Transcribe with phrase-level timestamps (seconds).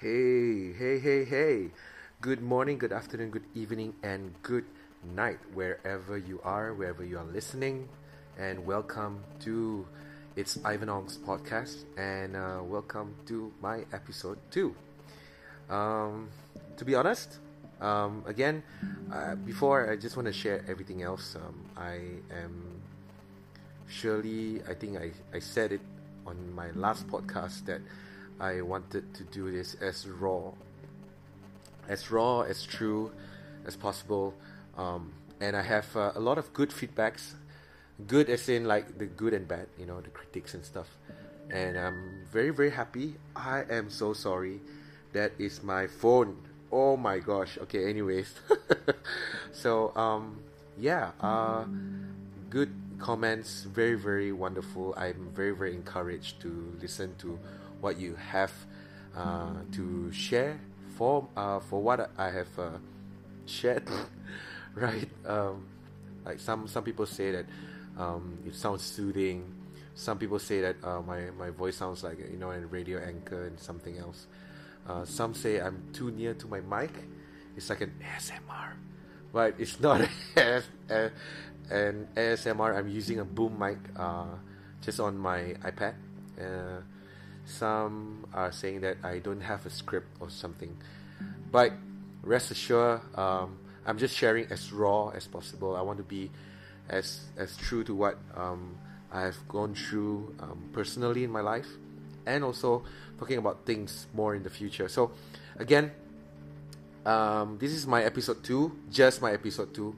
[0.00, 1.70] Hey, hey, hey, hey.
[2.20, 4.64] Good morning, good afternoon, good evening, and good
[5.02, 7.88] night, wherever you are, wherever you are listening.
[8.38, 9.84] And welcome to
[10.36, 14.72] It's Ivan Ong's podcast, and uh, welcome to my episode two.
[15.68, 16.28] Um,
[16.76, 17.38] to be honest,
[17.80, 18.62] um, again,
[19.12, 21.98] uh, before I just want to share everything else, um, I
[22.30, 22.80] am
[23.88, 25.82] surely, I think I, I said it
[26.24, 27.80] on my last podcast that
[28.40, 30.52] I wanted to do this as raw,
[31.88, 33.10] as raw, as true
[33.66, 34.34] as possible.
[34.76, 37.34] Um, and I have uh, a lot of good feedbacks,
[38.06, 40.88] good as in like the good and bad, you know, the critics and stuff.
[41.50, 43.14] And I'm very, very happy.
[43.34, 44.60] I am so sorry.
[45.12, 46.36] That is my phone.
[46.70, 47.58] Oh my gosh.
[47.62, 48.34] Okay, anyways.
[49.52, 50.40] so, um,
[50.78, 51.64] yeah, uh,
[52.50, 54.94] good comments, very, very wonderful.
[54.96, 57.38] I'm very, very encouraged to listen to
[57.80, 58.52] what you have
[59.16, 60.60] uh, to share
[60.96, 62.70] for uh, for what I have uh,
[63.46, 63.88] shared,
[64.74, 65.08] right?
[65.26, 65.66] Um,
[66.24, 67.46] like some some people say that
[67.98, 69.54] um, it sounds soothing.
[69.94, 73.46] Some people say that uh, my my voice sounds like you know a radio anchor
[73.46, 74.26] and something else.
[74.88, 76.90] Uh, some say I'm too near to my mic.
[77.56, 78.74] It's like an ASMR,
[79.32, 80.00] but it's not
[80.36, 82.76] an ASMR.
[82.76, 84.26] I'm using a boom mic uh,
[84.80, 85.94] just on my iPad.
[86.40, 86.80] Uh,
[87.48, 90.76] some are saying that I don't have a script or something,
[91.50, 91.72] but
[92.22, 95.74] rest assured, um, I'm just sharing as raw as possible.
[95.74, 96.30] I want to be
[96.88, 98.76] as as true to what um,
[99.10, 101.68] I've gone through um, personally in my life,
[102.26, 102.84] and also
[103.18, 104.88] talking about things more in the future.
[104.88, 105.12] So,
[105.56, 105.90] again,
[107.06, 109.96] um, this is my episode two, just my episode two,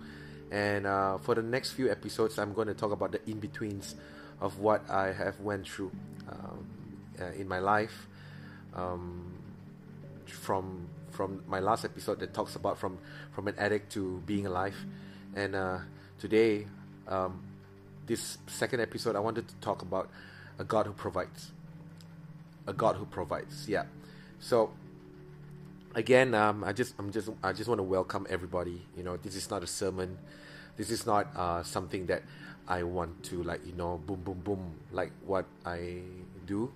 [0.50, 3.96] and uh, for the next few episodes, I'm going to talk about the in betweens
[4.40, 5.90] of what I have went through
[6.28, 6.66] um,
[7.26, 8.08] in my life.
[8.74, 9.34] Um,
[10.26, 12.98] from from my last episode that talks about from
[13.32, 14.76] from an addict to being alive,
[15.34, 15.78] and uh,
[16.18, 16.66] today,
[17.08, 17.42] um,
[18.06, 20.08] this second episode, I wanted to talk about
[20.58, 21.53] a God who provides.
[22.66, 23.84] A God who provides, yeah.
[24.38, 24.70] So
[25.94, 28.82] again, um, I just I'm just I just want to welcome everybody.
[28.97, 30.19] You know, this is not a sermon.
[30.76, 32.22] This is not uh, something that
[32.69, 36.02] I want to like you know boom boom boom like what I
[36.47, 36.72] do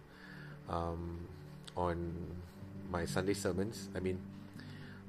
[0.69, 1.19] um,
[1.77, 2.13] on
[2.91, 3.89] my Sunday sermons.
[3.95, 4.19] I mean,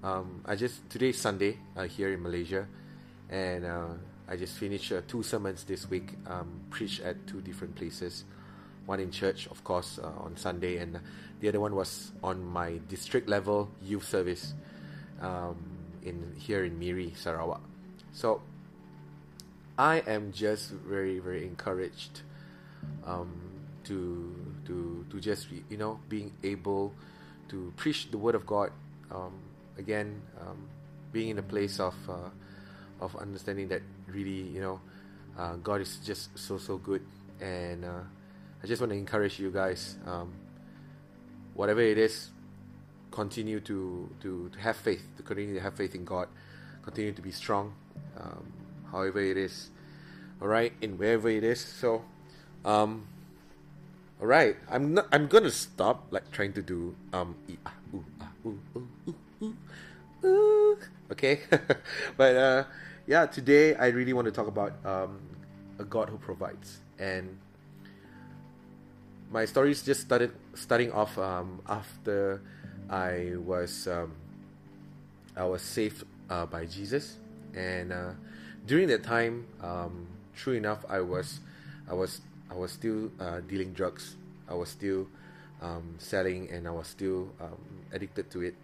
[0.04, 2.68] um, I just today is Sunday uh, here in Malaysia,
[3.30, 3.88] and uh,
[4.28, 6.14] I just finished uh, two sermons this week.
[6.28, 8.26] Um, preached at two different places,
[8.86, 11.00] one in church, of course, uh, on Sunday, and
[11.40, 14.54] the other one was on my district level youth service
[15.22, 15.58] um,
[16.04, 17.62] in here in Miri, Sarawak.
[18.14, 18.42] So
[19.78, 22.22] I am just very very encouraged
[23.06, 23.34] um,
[23.86, 26.94] to to to just you know being able
[27.50, 28.72] to preach the word of God
[29.12, 29.34] um,
[29.78, 30.68] again um,
[31.12, 32.30] being in a place of uh,
[33.00, 34.80] of understanding that really you know
[35.38, 37.02] uh, God is just so so good.
[37.42, 38.04] And uh,
[38.64, 40.34] I just want to encourage you guys um,
[41.54, 42.30] whatever it is
[43.12, 46.28] continue to, to, to have faith to continue to have faith in God.
[46.84, 47.74] Continue to be strong
[48.20, 48.52] um,
[48.92, 49.70] however it is.
[50.42, 51.60] All right in wherever it is.
[51.64, 52.04] So
[52.64, 53.08] um,
[54.22, 55.08] all right, I'm not.
[55.12, 57.36] I'm gonna stop like trying to do um.
[57.48, 59.56] E, ah, ooh, ah, ooh, ooh, ooh,
[60.26, 60.78] ooh.
[61.12, 61.42] Okay,
[62.18, 62.64] but uh,
[63.06, 63.28] yeah.
[63.28, 65.20] Today I really want to talk about um,
[65.78, 67.38] a God who provides, and
[69.30, 72.42] my stories just started starting off um, after
[72.90, 74.14] I was um,
[75.36, 77.18] I was saved uh, by Jesus,
[77.54, 78.12] and uh,
[78.66, 81.40] during that time, um, true enough, I was
[81.88, 82.22] I was
[82.56, 84.16] I was still uh, dealing drugs.
[84.48, 85.08] I was still
[85.62, 87.60] um, selling, and I was still um,
[87.92, 88.56] addicted to it.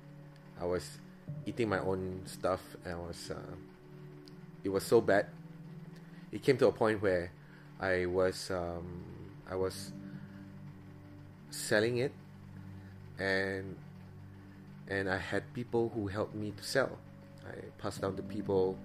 [0.59, 0.99] I was
[1.45, 3.31] eating my own stuff, and I was.
[3.31, 3.55] Uh,
[4.63, 5.27] it was so bad.
[6.31, 7.33] It came to a point where
[7.81, 9.03] I was um,
[9.49, 9.91] I was
[11.49, 12.13] selling it,
[13.19, 13.75] and
[14.87, 16.97] and I had people who helped me to sell.
[17.43, 18.77] I passed down to people,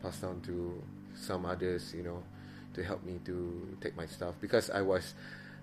[0.00, 0.80] passed down to
[1.16, 2.22] some others, you know
[2.78, 5.14] to help me to take my stuff because I was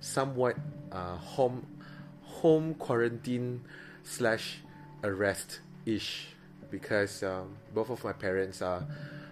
[0.04, 0.60] somewhat
[0.92, 1.66] uh, home
[2.44, 3.64] home quarantine
[4.04, 4.60] slash
[5.04, 6.36] arrest ish
[6.70, 8.84] because um, both of my parents are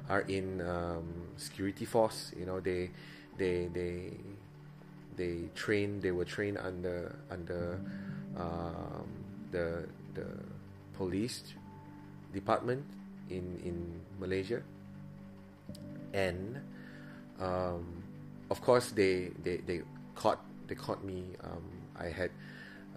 [0.09, 2.31] are in um, security force.
[2.39, 2.91] You know they
[3.37, 4.15] they they
[5.19, 7.83] they train they were trained under under
[8.39, 9.11] um,
[9.51, 9.83] the
[10.15, 10.27] the
[10.95, 11.43] police
[12.31, 12.87] department
[13.29, 14.63] in in Malaysia
[16.13, 16.61] and
[17.39, 18.03] um,
[18.49, 19.81] of course they, they, they
[20.15, 21.23] caught they caught me.
[21.43, 21.63] Um,
[21.99, 22.31] I had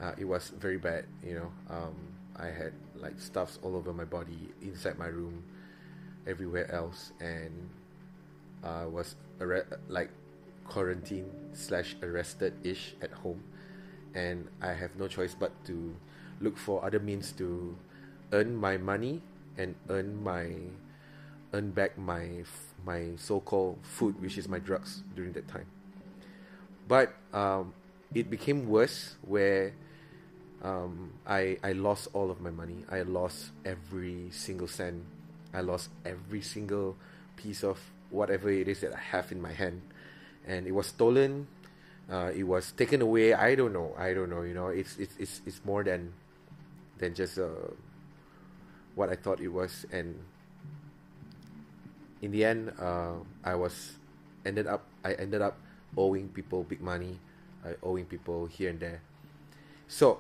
[0.01, 1.07] uh, it was very bad.
[1.25, 1.95] You know, um,
[2.37, 5.43] I had like stuffs all over my body, inside my room,
[6.27, 7.69] everywhere else, and
[8.65, 10.11] I uh, was arre- like
[10.67, 13.43] quarantine slash arrested ish at home,
[14.15, 15.95] and I have no choice but to
[16.41, 17.77] look for other means to
[18.33, 19.23] earn my money
[19.57, 20.51] and earn my
[21.53, 22.45] earn back my
[22.85, 25.67] my so-called food, which is my drugs during that time.
[26.89, 27.75] But um,
[28.15, 29.75] it became worse where
[30.63, 32.85] um, I I lost all of my money.
[32.91, 35.03] I lost every single cent.
[35.53, 36.97] I lost every single
[37.37, 37.79] piece of
[38.11, 39.83] whatever it is that I have in my hand,
[40.47, 41.49] and it was stolen.
[42.11, 43.35] Uh, it was taken away.
[43.35, 43.95] I don't know.
[43.99, 44.43] I don't know.
[44.43, 46.13] You know, it's it's it's, it's more than
[46.99, 47.75] than just uh,
[48.95, 50.15] what I thought it was, and
[52.27, 53.95] in the end, uh, I was
[54.45, 55.57] ended up I ended up
[55.97, 57.19] owing people big money,
[57.65, 59.01] uh, owing people here and there.
[59.87, 60.19] So,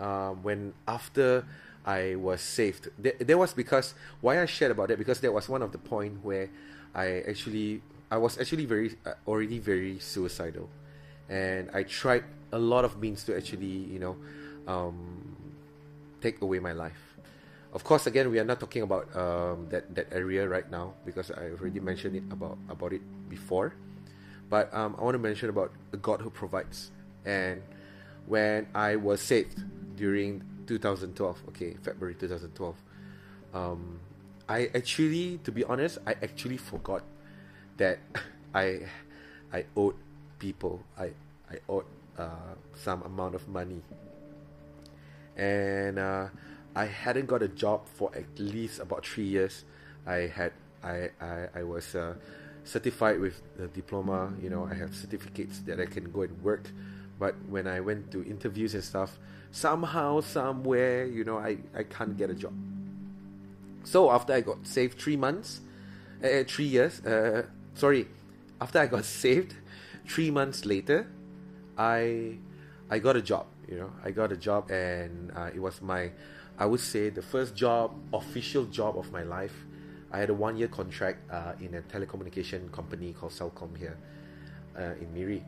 [0.00, 1.46] um, when after
[1.86, 5.48] I was saved, that, that was because why I shared about that because that was
[5.48, 6.50] one of the point where
[6.94, 7.80] I actually
[8.10, 10.68] I was actually very uh, already very suicidal,
[11.28, 14.16] and I tried a lot of means to actually you know
[14.66, 14.98] um,
[16.20, 17.09] take away my life.
[17.72, 21.30] Of course, again, we are not talking about um, that that area right now because
[21.30, 23.74] I already mentioned it about about it before.
[24.50, 26.90] But um, I want to mention about the God who provides.
[27.24, 27.62] And
[28.26, 29.62] when I was saved
[29.94, 31.14] during 2012,
[31.54, 32.74] okay, February 2012,
[33.54, 34.00] um,
[34.48, 37.02] I actually, to be honest, I actually forgot
[37.78, 37.98] that
[38.54, 38.90] I
[39.54, 39.94] I owed
[40.42, 40.82] people.
[40.98, 41.14] I
[41.46, 41.86] I owed
[42.18, 43.82] uh, some amount of money,
[45.36, 46.26] and uh,
[46.74, 49.64] I hadn't got a job for at least about three years.
[50.06, 50.52] I had
[50.82, 52.14] I I, I was uh,
[52.64, 54.32] certified with the diploma.
[54.40, 56.70] You know, I have certificates that I can go and work.
[57.18, 59.18] But when I went to interviews and stuff,
[59.52, 62.54] somehow, somewhere, you know, I, I can't get a job.
[63.84, 65.60] So after I got saved three months,
[66.24, 68.06] uh, three years, uh, sorry,
[68.60, 69.54] after I got saved,
[70.06, 71.06] three months later,
[71.76, 72.38] I
[72.90, 73.46] I got a job.
[73.68, 76.10] You know, I got a job, and uh, it was my
[76.60, 79.64] I would say the first job, official job of my life.
[80.12, 83.96] I had a one year contract uh, in a telecommunication company called Celcom here
[84.76, 85.42] uh, in Miri,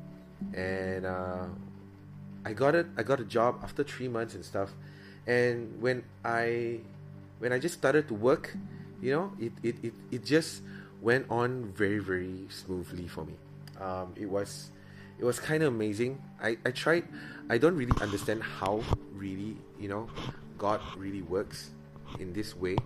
[0.55, 1.44] and uh,
[2.47, 2.87] I got it.
[2.97, 4.70] I got a job after three months and stuff.
[5.26, 6.81] And when I
[7.41, 8.56] when I just started to work,
[9.03, 10.62] you know, it it, it, it just
[11.03, 13.35] went on very very smoothly for me.
[13.79, 14.70] Um, it was
[15.19, 16.23] it was kind of amazing.
[16.41, 17.05] I, I tried.
[17.50, 18.81] I don't really understand how
[19.12, 20.08] really you know
[20.62, 21.70] God really works
[22.20, 22.76] in this way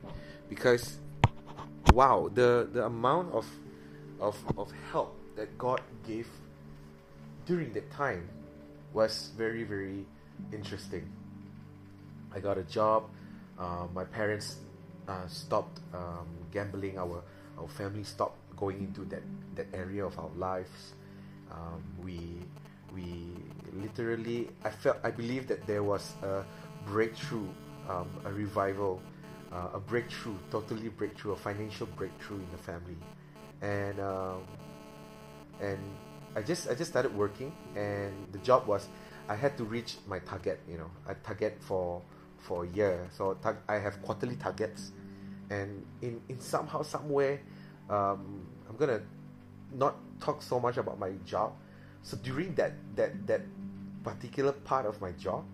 [0.48, 0.96] because
[1.92, 3.44] wow the the amount of
[4.18, 6.26] of of help that God gave
[7.44, 8.30] during that time
[8.94, 10.06] was very very
[10.56, 11.04] interesting.
[12.32, 13.12] I got a job.
[13.60, 14.56] Uh, my parents
[15.06, 16.24] uh, stopped um,
[16.56, 16.96] gambling.
[16.96, 17.20] Our
[17.60, 19.22] our family stopped going into that
[19.54, 20.96] that area of our lives.
[21.52, 22.40] Um, we
[22.96, 23.36] we
[23.76, 26.40] literally I felt I believe that there was a
[26.88, 27.52] breakthrough
[27.88, 29.00] um, a revival,
[29.52, 32.96] uh, a breakthrough, totally breakthrough, a financial breakthrough in the family,
[33.62, 34.42] and um,
[35.60, 35.78] and
[36.34, 38.88] I just I just started working, and the job was
[39.28, 40.60] I had to reach my target.
[40.68, 42.02] You know, a target for
[42.38, 43.08] for a year.
[43.16, 44.92] So tar- I have quarterly targets,
[45.50, 47.40] and in in somehow somewhere,
[47.88, 49.00] um, I'm gonna
[49.72, 51.52] not talk so much about my job.
[52.02, 53.42] So during that that that
[54.04, 55.44] particular part of my job,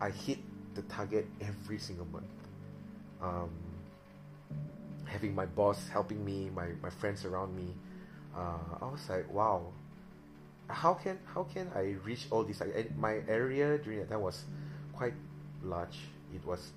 [0.00, 0.38] I hit
[0.78, 2.38] the target every single month.
[3.20, 3.50] Um,
[5.04, 7.74] having my boss helping me, my, my friends around me,
[8.36, 9.72] uh, I was like, wow,
[10.68, 12.60] how can how can I reach all these?
[12.60, 14.44] And my area during that time was
[14.92, 15.14] quite
[15.64, 15.98] large.
[16.32, 16.70] It was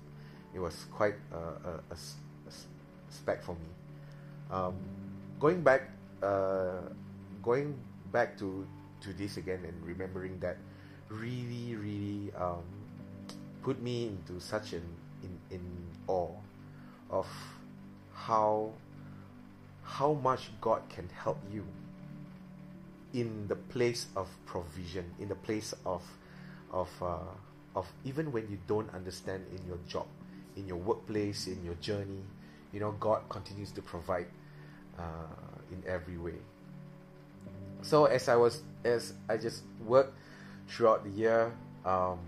[0.54, 2.52] it was quite a, a, a, a
[3.10, 3.70] spec for me.
[4.50, 4.74] Um,
[5.38, 5.92] going back,
[6.22, 6.90] uh,
[7.42, 7.78] going
[8.10, 8.66] back to
[9.02, 10.56] to this again and remembering that
[11.08, 12.64] really really um,
[13.62, 14.82] put me into such an
[15.22, 15.60] in, in
[16.06, 16.34] awe
[17.10, 17.26] of
[18.14, 18.72] how
[19.84, 21.64] how much God can help you
[23.12, 26.02] in the place of provision, in the place of
[26.72, 27.18] of uh,
[27.76, 30.06] of even when you don't understand in your job,
[30.56, 32.22] in your workplace, in your journey,
[32.72, 34.26] you know God continues to provide
[34.98, 35.02] uh,
[35.70, 36.38] in every way.
[37.82, 40.16] So as I was as I just worked
[40.68, 41.52] throughout the year,
[41.84, 42.18] um,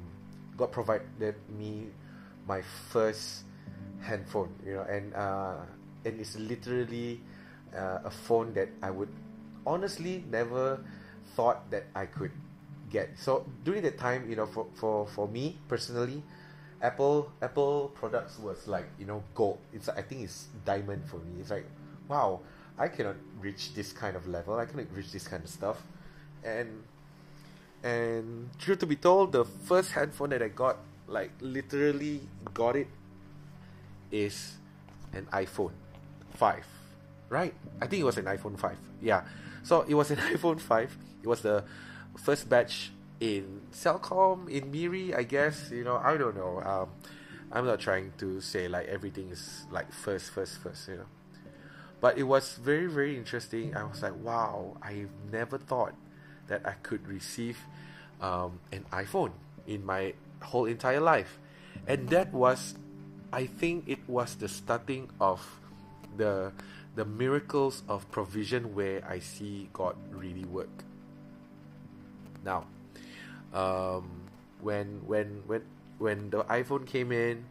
[0.56, 1.88] God provided me
[2.46, 3.44] my first
[4.00, 5.56] handphone, you know, and uh,
[6.04, 7.20] and it's literally
[7.75, 9.08] uh, a phone that I would
[9.66, 10.84] honestly never
[11.34, 12.32] thought that I could
[12.90, 13.11] get.
[13.18, 16.23] So during that time, you know, for for for me personally,
[16.82, 19.58] Apple Apple products was like you know gold.
[19.73, 21.40] It's I think it's diamond for me.
[21.40, 21.66] It's like
[22.08, 22.40] wow,
[22.78, 24.54] I cannot reach this kind of level.
[24.56, 25.82] I cannot reach this kind of stuff,
[26.44, 26.84] and
[27.85, 32.23] and truth to be told, the first handphone that I got, like literally
[32.55, 32.88] got it,
[34.11, 34.57] is
[35.12, 35.73] an iPhone
[36.35, 36.64] five,
[37.29, 37.55] right?
[37.83, 38.79] I think it was an iPhone five.
[39.03, 39.25] Yeah,
[39.62, 40.97] so it was an iPhone five.
[41.23, 41.62] It was the
[42.17, 45.71] first batch in Celcom in Miri, I guess.
[45.71, 46.62] You know, I don't know.
[46.64, 46.88] Um,
[47.53, 50.88] I'm not trying to say like everything is like first, first, first.
[50.88, 51.07] You know,
[52.00, 53.76] but it was very, very interesting.
[53.76, 55.95] I was like, wow, I never thought
[56.48, 57.58] that I could receive
[58.20, 59.32] um, an iPhone
[59.66, 61.38] in my whole entire life,
[61.86, 62.74] and that was,
[63.32, 65.40] I think, it was the starting of
[66.16, 66.52] the
[66.94, 70.70] the miracles of provision where I see God really work.
[72.44, 72.66] Now,
[73.52, 74.08] um,
[74.60, 75.62] when when when
[75.98, 77.44] when the iPhone came in,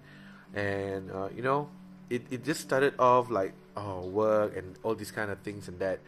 [0.54, 1.70] and uh, you know,
[2.10, 5.80] it, it just started off like oh work and all these kind of things and
[5.80, 6.00] that,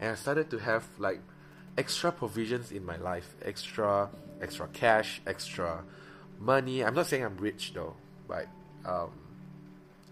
[0.00, 1.20] and I started to have like
[1.76, 4.10] extra provisions in my life, extra
[4.40, 5.84] extra cash, extra
[6.38, 6.84] money.
[6.84, 7.94] I'm not saying I'm rich though,
[8.28, 8.46] but
[8.84, 9.10] um,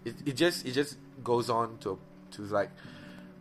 [0.05, 1.99] it, it just it just goes on to
[2.31, 2.71] to like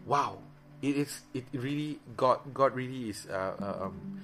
[0.07, 0.39] wow
[0.83, 4.21] it is it really God God really is uh, uh, um,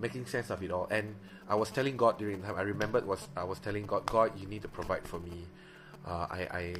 [0.00, 0.86] making sense of it all.
[0.90, 1.14] And
[1.48, 4.32] I was telling God during the time I remembered was I was telling God God
[4.38, 5.46] you need to provide for me.
[6.06, 6.74] Uh, I, I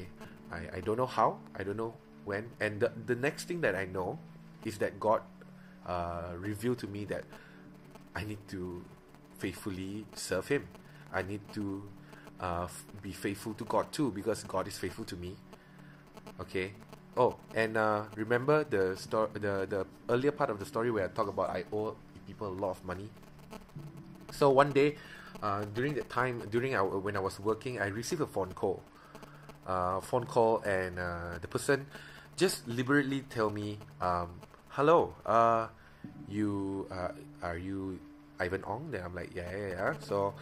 [0.51, 1.93] I I don't know how I don't know
[2.25, 2.49] when.
[2.59, 4.19] And the, the next thing that I know
[4.65, 5.21] is that God
[5.85, 7.23] uh, revealed to me that
[8.15, 8.83] I need to
[9.37, 10.67] faithfully serve him
[11.13, 11.83] I need to
[12.39, 15.35] uh, f- be faithful to God too because God is faithful to me
[16.39, 16.71] okay
[17.17, 21.07] Oh, and uh, remember the story, the the earlier part of the story where I
[21.07, 21.95] talk about I owe
[22.27, 23.07] people a lot of money.
[24.31, 24.95] So one day,
[25.41, 28.83] uh, during that time, during our, when I was working, I received a phone call.
[29.65, 31.87] Uh, phone call, and uh, the person
[32.35, 34.29] just liberally tell me, um,
[34.75, 35.67] "Hello, uh,
[36.27, 37.99] you uh, are you
[38.39, 40.35] Ivan Ong?" Then I'm like, "Yeah, yeah, yeah." So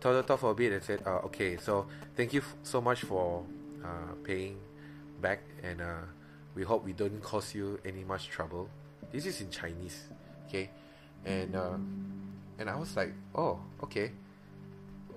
[0.00, 1.86] talk, talk for a bit and said, uh, "Okay, so
[2.16, 3.44] thank you so much for
[3.84, 4.56] uh, paying
[5.20, 6.04] back and uh,
[6.54, 8.68] we hope we don't cause you any much trouble.
[9.12, 10.08] This is in Chinese,
[10.48, 10.70] okay?
[11.24, 11.78] And uh,
[12.58, 14.12] and I was like, oh, okay.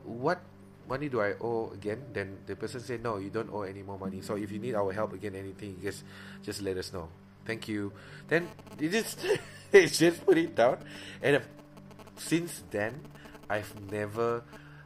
[0.04, 0.40] What
[0.88, 2.00] money do I owe again?
[2.14, 4.22] Then the person said, no, you don't owe any more money.
[4.22, 6.04] So if you need our help again, anything, just
[6.42, 7.10] just let us know.
[7.48, 7.94] Thank you.
[8.28, 9.24] Then they just
[9.72, 10.84] they just put it down,
[11.24, 11.40] and
[12.20, 13.00] since then,
[13.50, 14.44] I've never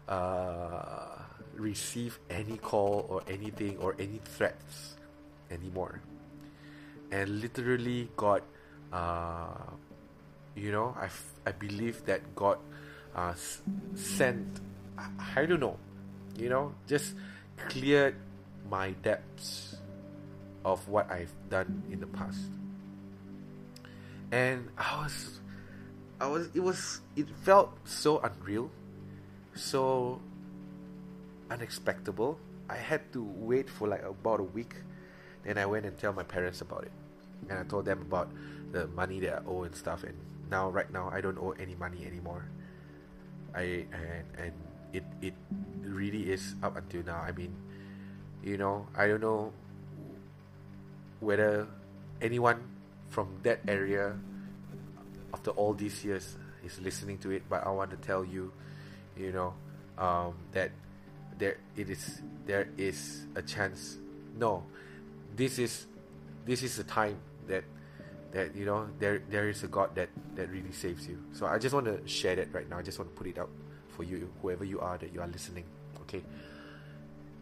[0.07, 1.25] uh,
[1.57, 4.93] received any call or anything or any threats
[5.49, 6.01] anymore.
[7.11, 8.43] And literally God,
[8.93, 9.73] uh,
[10.53, 11.09] you know, I
[11.49, 12.61] I believe that God
[13.15, 13.33] uh,
[13.95, 14.61] sent,
[14.97, 15.09] I,
[15.41, 15.81] I don't know,
[16.37, 17.15] you know, just
[17.57, 18.15] cleared
[18.69, 19.80] my depths
[20.63, 22.39] of what I've done in the past.
[24.31, 25.39] And I was,
[26.19, 28.71] I was, it was, it felt so unreal,
[29.55, 30.21] so
[31.49, 32.37] unexpectable.
[32.69, 34.75] I had to wait for like about a week.
[35.43, 36.91] Then I went and tell my parents about it
[37.49, 38.29] and I told them about
[38.71, 40.03] the money that I owe and stuff.
[40.03, 40.15] And
[40.49, 42.45] now, right now, I don't owe any money anymore.
[43.55, 44.53] I and and
[44.93, 45.33] it it
[45.81, 47.19] really is up until now.
[47.19, 47.55] I mean,
[48.43, 49.53] you know, I don't know
[51.21, 51.67] whether
[52.21, 52.59] anyone
[53.09, 54.17] from that area
[55.33, 56.35] after all these years
[56.65, 58.51] is listening to it, but I want to tell you,
[59.15, 59.53] you know,
[59.97, 60.71] um, that
[61.37, 63.97] there it is there is a chance.
[64.37, 64.63] No,
[65.35, 65.87] this is
[66.45, 67.63] this is the time that
[68.31, 71.21] that you know there there is a God that that really saves you.
[71.33, 72.77] So I just want to share that right now.
[72.77, 73.49] I just want to put it out
[73.95, 75.65] for you, whoever you are that you are listening.
[76.01, 76.23] Okay.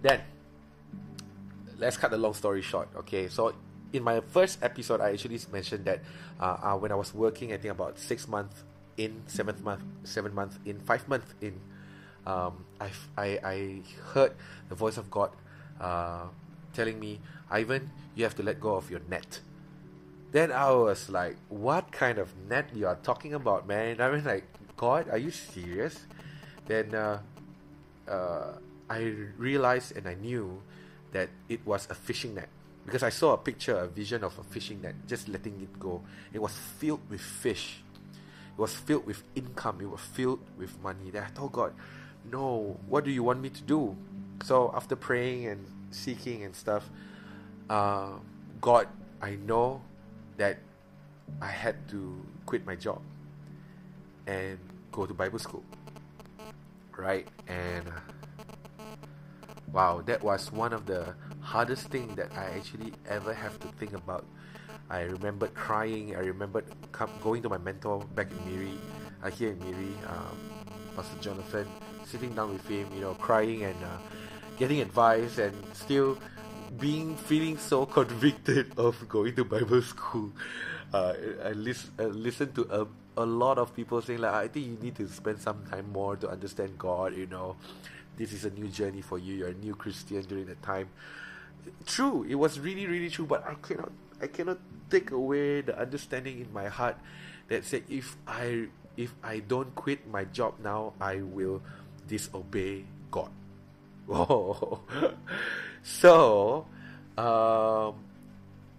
[0.01, 0.21] Then
[1.77, 2.89] let's cut the long story short.
[2.95, 3.53] Okay, so
[3.93, 6.01] in my first episode, I actually mentioned that
[6.39, 8.63] uh, uh, when I was working, I think about six months
[8.98, 11.60] in, seventh month, seven months in, five months in,
[12.25, 13.81] um, I, I I
[14.13, 14.34] heard
[14.67, 15.31] the voice of God
[15.79, 16.25] uh,
[16.74, 17.19] telling me,
[17.50, 19.39] Ivan, you have to let go of your net.
[20.31, 24.00] Then I was like, what kind of net you are talking about, man?
[24.00, 24.46] I mean, like,
[24.77, 26.05] God, are you serious?
[26.67, 27.19] Then uh,
[28.08, 30.62] uh, I realized and I knew
[31.13, 32.50] that it was a fishing net
[32.86, 36.01] because I saw a picture, a vision of a fishing net, just letting it go.
[36.33, 37.81] It was filled with fish.
[38.57, 39.79] It was filled with income.
[39.81, 41.12] It was filled with money.
[41.12, 41.74] Then I told God,
[42.31, 43.95] no, what do you want me to do?
[44.43, 46.89] So after praying and seeking and stuff,
[47.69, 48.13] uh,
[48.62, 48.88] God,
[49.21, 49.81] I know
[50.38, 50.57] that
[51.41, 53.01] I had to quit my job
[54.27, 54.57] and
[54.91, 55.63] go to Bible school,
[56.98, 57.27] right?
[57.48, 57.86] And
[59.72, 63.94] wow, that was one of the hardest thing that I actually ever have to think
[63.94, 64.26] about.
[64.90, 66.16] I remembered crying.
[66.16, 66.66] I remembered
[67.22, 68.78] going to my mentor back in Miri,
[69.24, 70.38] uh, here in Miri, um,
[70.96, 71.68] Pastor Jonathan,
[72.06, 73.98] sitting down with him, you know, crying and uh,
[74.58, 76.18] getting advice, and still
[76.80, 80.32] being feeling so convicted of going to Bible school.
[80.92, 81.14] Uh,
[81.46, 82.88] I, listen, I listened to a,
[83.22, 86.16] a lot of people saying like I think you need to spend some time more
[86.18, 87.16] to understand God.
[87.16, 87.58] You know,
[88.20, 89.34] this is a new journey for you.
[89.34, 90.92] You're a new Christian during that time.
[91.88, 94.60] True, it was really really true, but I cannot I cannot
[94.92, 97.00] take away the understanding in my heart
[97.48, 98.68] that said if I
[99.00, 101.64] if I don't quit my job now, I will
[102.08, 103.32] disobey God.
[104.12, 104.82] Oh,
[105.84, 106.66] so
[107.16, 107.94] um,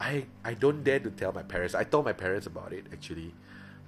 [0.01, 1.75] I I don't dare to tell my parents.
[1.75, 3.33] I told my parents about it actually,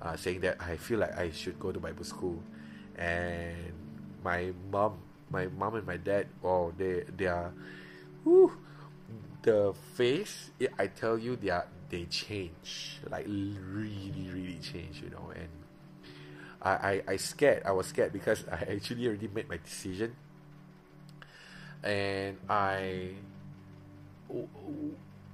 [0.01, 2.39] uh, saying that I feel like I should go to Bible school,
[2.97, 3.75] and
[4.23, 7.53] my mom, my mom and my dad, oh they they are,
[8.25, 8.53] whew,
[9.43, 10.51] the face.
[10.79, 15.49] I tell you, they are they change like really really change, you know, and
[16.63, 17.63] I I, I scared.
[17.65, 20.15] I was scared because I actually already made my decision,
[21.83, 23.17] and I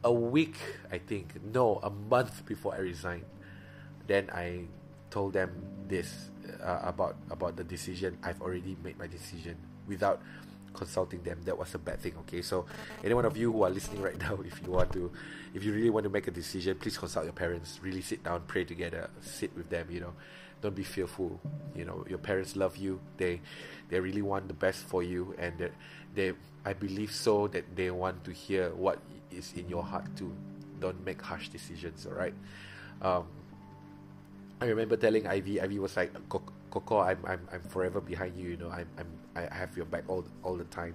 [0.05, 0.57] a week,
[0.91, 3.25] I think, no, a month before I resigned,
[4.07, 4.67] then I
[5.11, 5.51] told them
[5.89, 6.31] this
[6.63, 8.19] uh, about about the decision.
[8.23, 9.57] I've already made my decision
[9.89, 10.21] without
[10.75, 11.41] consulting them.
[11.45, 12.15] That was a bad thing.
[12.21, 12.67] Okay, so
[13.03, 15.11] any one of you who are listening right now, if you want to,
[15.55, 17.81] if you really want to make a decision, please consult your parents.
[17.83, 19.89] Really sit down, pray together, sit with them.
[19.91, 20.13] You know,
[20.63, 21.41] don't be fearful.
[21.75, 23.01] You know, your parents love you.
[23.17, 23.41] They
[23.89, 25.71] they really want the best for you, and they,
[26.15, 26.33] they
[26.65, 28.99] I believe so that they want to hear what
[29.31, 30.33] is in your heart too.
[30.81, 32.35] Don't make harsh decisions, alright?
[33.03, 33.27] Um,
[34.61, 36.13] I remember telling Ivy, Ivy was like,
[36.71, 40.05] Coco, I'm, I'm, I'm forever behind you, you know, I'm, I'm, I have your back
[40.09, 40.95] all, all the time.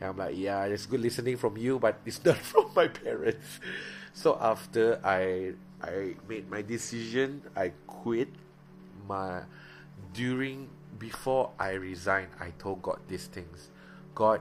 [0.00, 3.60] And I'm like, yeah, it's good listening from you, but it's not from my parents.
[4.12, 8.28] So after I, I made my decision, I quit
[9.08, 9.42] my,
[10.12, 13.70] during, before I resigned, I told God these things.
[14.14, 14.40] God,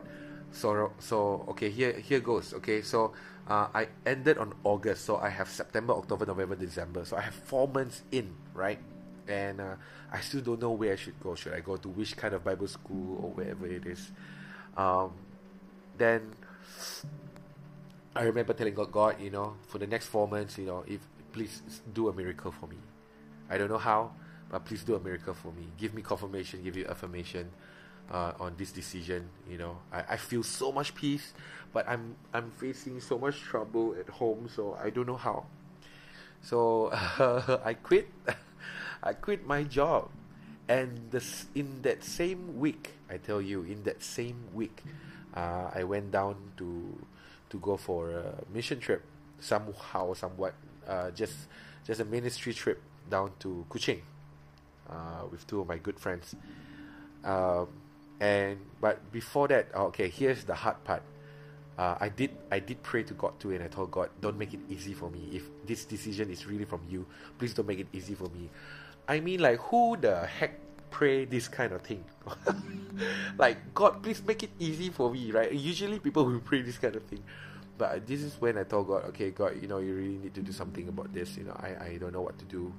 [0.54, 3.12] so so okay here here goes okay so
[3.50, 7.34] uh, I ended on August so I have September October November December so I have
[7.34, 8.78] four months in right
[9.28, 9.76] and uh,
[10.12, 12.44] I still don't know where I should go should I go to which kind of
[12.44, 14.12] Bible school or wherever it is
[14.78, 15.12] um,
[15.98, 16.32] then
[18.16, 21.02] I remember telling God God you know for the next four months you know if
[21.32, 21.62] please
[21.94, 22.78] do a miracle for me
[23.50, 24.12] I don't know how
[24.50, 27.50] but please do a miracle for me give me confirmation give you affirmation
[28.12, 29.30] uh, on this decision.
[29.50, 31.34] You know, I, I feel so much peace,
[31.74, 35.46] but I'm I'm facing so much trouble at home, so I don't know how.
[36.42, 38.08] So uh, I quit.
[39.04, 40.10] I quit my job,
[40.68, 44.82] and this in that same week, I tell you, in that same week,
[45.36, 46.96] uh, I went down to
[47.50, 49.04] to go for a mission trip,
[49.40, 50.56] somehow, somewhat,
[50.88, 51.36] uh, just
[51.86, 54.00] just a ministry trip down to Kuching,
[54.90, 56.34] uh, with two of my good friends.
[57.26, 57.68] Um,
[58.20, 61.04] and but before that, oh, okay, here's the hard part.
[61.78, 64.54] Uh, I did I did pray to God too, and I told God, don't make
[64.54, 65.28] it easy for me.
[65.34, 67.06] If this decision is really from you,
[67.38, 68.50] please don't make it easy for me.
[69.08, 70.60] I mean, like who the heck
[70.92, 72.04] pray this kind of thing?
[73.38, 75.52] like God, please make it easy for me, right?
[75.52, 77.24] Usually people will pray this kind of thing,
[77.78, 80.42] but this is when I told God, okay, God, you know, you really need to
[80.42, 81.38] do something about this.
[81.38, 82.72] You know, I I don't know what to do.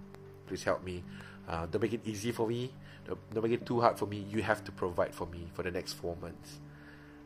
[0.46, 1.02] Please help me.
[1.48, 2.72] Uh, don't make it easy for me.
[3.06, 4.24] Don't, don't make it too hard for me.
[4.30, 6.58] You have to provide for me for the next four months.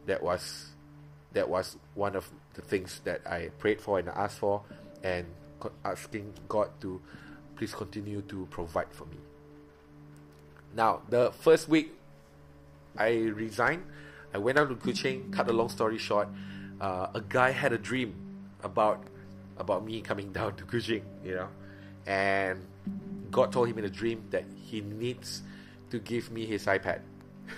[0.06, 0.70] That was
[1.32, 4.62] that was one of the things that I prayed for and asked for,
[5.04, 5.26] and
[5.84, 7.00] asking God to
[7.58, 9.18] please continue to provide for me.
[10.74, 11.92] Now, the first week
[12.96, 13.82] I resigned,
[14.32, 15.32] I went out to Kuching.
[15.32, 16.28] Cut a long story short,
[16.80, 18.14] uh, a guy had a dream
[18.62, 19.02] about
[19.58, 21.48] about me coming down to Kuching, you know,
[22.06, 22.64] and
[23.30, 25.42] God told him in a dream that he needs
[25.90, 27.00] to give me his iPad.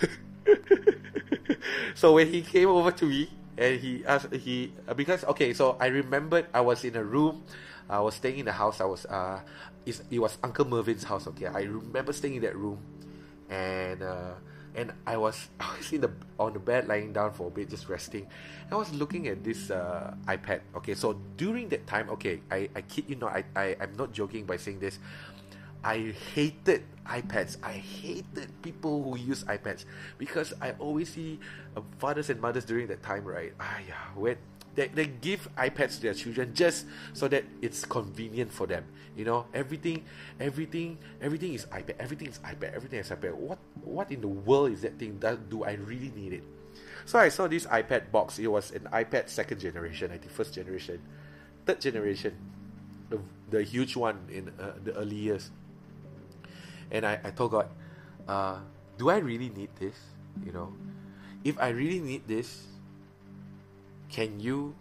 [1.95, 5.77] so when he came over to me and he asked he uh, because okay so
[5.81, 7.43] I remembered I was in a room
[7.89, 9.41] I was staying in the house I was uh
[9.87, 11.47] it was Uncle Mervin's house okay?
[11.47, 12.79] I remember staying in that room.
[13.49, 14.35] And uh
[14.75, 17.71] and I was I was in the on the bed lying down for a bit
[17.71, 18.27] just resting.
[18.71, 20.95] I was looking at this uh, iPad okay?
[20.95, 24.45] So during that time okay I, I kid you not I, I I'm not joking
[24.45, 24.99] by saying this.
[25.83, 27.57] I hated iPads.
[27.63, 29.85] I hated people who use iPads.
[30.19, 31.41] Because I always see
[31.77, 33.55] uh, fathers and mothers during that time, right?
[33.59, 34.37] Ah, yeah, when
[34.75, 38.85] they, they give iPads to their children just so that it's convenient for them.
[39.17, 40.05] You know, everything,
[40.39, 41.95] everything, everything is iPad.
[41.99, 42.75] Everything is iPad.
[42.75, 43.35] Everything is iPad.
[43.35, 45.19] What, what in the world is that thing?
[45.21, 46.45] That do I really need it?
[47.05, 48.39] So I saw this iPad box.
[48.39, 51.01] It was an iPad second generation, I think first generation,
[51.67, 52.37] third generation,
[53.09, 53.19] the,
[53.51, 55.51] the huge one in uh, the early years.
[56.91, 57.69] And I, I told God,
[58.29, 58.59] uh,
[58.99, 59.97] do I really need this?
[60.45, 60.73] You know,
[61.43, 62.70] if I really need this,
[64.11, 64.75] can you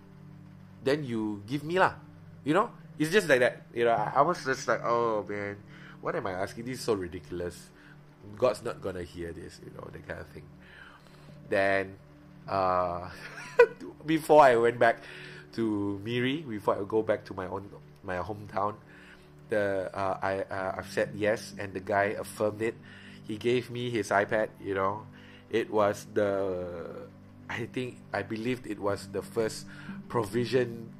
[0.83, 1.93] then you give me lah.
[2.43, 2.71] You know?
[2.97, 3.67] It's just like that.
[3.73, 5.57] You know I, I was just like oh man
[6.01, 6.65] what am I asking?
[6.65, 7.69] This is so ridiculous.
[8.37, 10.47] God's not gonna hear this you know that kind of thing.
[11.49, 11.95] Then
[12.47, 13.09] uh,
[14.05, 15.03] before I went back
[15.53, 17.69] to Miri before I go back to my own
[18.03, 18.75] my hometown
[19.49, 22.75] the uh, I uh, I've said yes and the guy affirmed it.
[23.27, 25.05] He gave me his iPad you know.
[25.49, 27.09] It was the
[27.49, 29.65] I think I believed it was the first
[30.07, 30.93] provision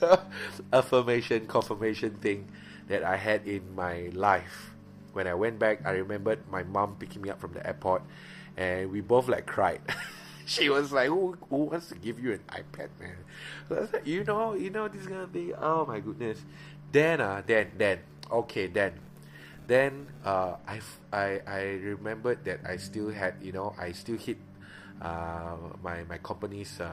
[0.72, 2.48] affirmation confirmation thing
[2.88, 4.72] that I had in my life.
[5.12, 8.02] When I went back, I remembered my mom picking me up from the airport,
[8.56, 9.80] and we both like cried.
[10.46, 13.16] she was like, "Who, who wants to give you an iPad, man?"
[13.68, 16.42] So I was like, "You know, you know this is gonna be oh my goodness."
[16.92, 18.98] Then, uh, then, then, okay, then,
[19.66, 20.80] then, uh, I,
[21.12, 24.38] I, I remembered that I still had, you know, I still hit
[25.00, 26.92] uh, my my company's uh,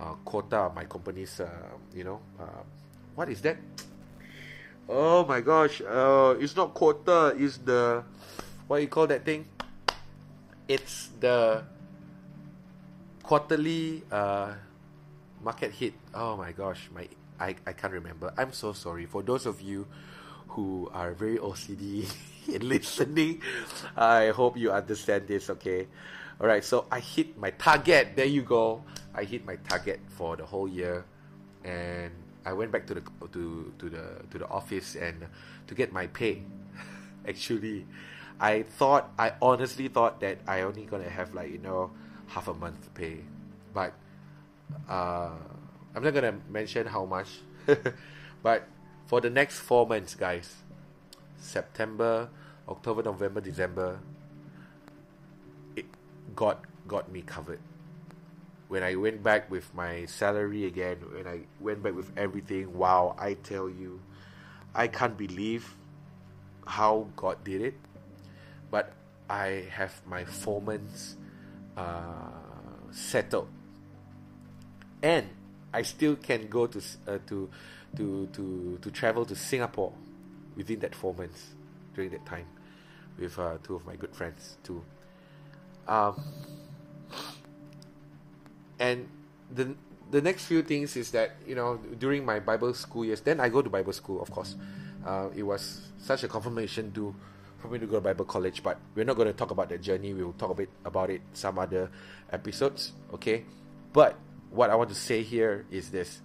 [0.00, 1.40] uh, quota, my company's
[1.94, 2.20] you know
[3.14, 3.56] what is that?
[4.88, 5.82] Oh my gosh!
[6.40, 7.34] it's not quota.
[7.36, 8.02] It's the
[8.66, 9.46] what you call that thing?
[10.66, 11.62] It's the
[13.22, 14.02] quarterly
[15.42, 15.94] market hit.
[16.14, 17.08] Oh my gosh, my
[17.40, 18.32] I, I can't remember.
[18.36, 19.86] I'm so sorry for those of you
[20.48, 22.04] who are very OCD
[22.48, 23.40] in listening.
[23.96, 25.88] I hope you understand this, okay?
[26.40, 28.16] All right, so I hit my target.
[28.16, 28.82] There you go.
[29.14, 31.04] I hit my target for the whole year,
[31.64, 32.10] and
[32.46, 33.02] I went back to the
[33.36, 35.28] to to the to the office and
[35.68, 36.40] to get my pay.
[37.28, 37.84] Actually,
[38.40, 41.92] I thought I honestly thought that I only gonna have like you know
[42.28, 43.20] half a month pay,
[43.76, 43.92] but
[44.88, 45.36] uh,
[45.94, 47.28] I'm not gonna mention how much.
[48.42, 48.64] but
[49.04, 50.48] for the next four months, guys,
[51.36, 52.30] September,
[52.66, 54.00] October, November, December,
[56.34, 57.60] God got me covered.
[58.68, 63.16] When I went back with my salary again, when I went back with everything, wow,
[63.18, 64.00] I tell you,
[64.74, 65.74] I can't believe
[66.66, 67.74] how God did it.
[68.70, 68.92] But
[69.28, 71.16] I have my foreman's
[71.76, 72.30] uh,
[72.90, 73.48] settled,
[75.02, 75.28] and
[75.72, 77.50] I still can go to uh, to
[77.96, 79.92] to to to travel to Singapore
[80.56, 81.54] within that four months
[81.94, 82.46] during that time
[83.18, 84.84] with uh, two of my good friends too.
[85.90, 86.22] Um,
[88.78, 89.10] and
[89.50, 89.74] the
[90.10, 93.50] the next few things is that you know during my Bible school years, then I
[93.50, 94.54] go to Bible school, of course.
[95.04, 97.14] Uh, it was such a confirmation to
[97.58, 99.82] for me to go to Bible college, but we're not going to talk about that
[99.82, 100.14] journey.
[100.14, 101.90] We'll talk a bit about it some other
[102.32, 103.44] episodes, okay?
[103.92, 104.16] But
[104.50, 106.20] what I want to say here is this: